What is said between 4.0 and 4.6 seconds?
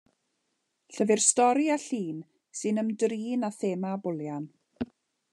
bwlian.